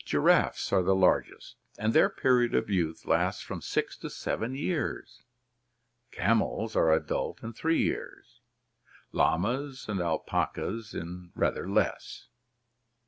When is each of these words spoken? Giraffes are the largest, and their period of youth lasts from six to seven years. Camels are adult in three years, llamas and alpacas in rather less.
Giraffes 0.03 0.73
are 0.73 0.81
the 0.81 0.95
largest, 0.95 1.57
and 1.77 1.93
their 1.93 2.09
period 2.09 2.55
of 2.55 2.71
youth 2.71 3.05
lasts 3.05 3.43
from 3.43 3.61
six 3.61 3.95
to 3.97 4.09
seven 4.09 4.55
years. 4.55 5.21
Camels 6.09 6.75
are 6.75 6.91
adult 6.91 7.43
in 7.43 7.53
three 7.53 7.83
years, 7.83 8.41
llamas 9.11 9.87
and 9.87 10.01
alpacas 10.01 10.95
in 10.95 11.31
rather 11.35 11.69
less. 11.69 12.29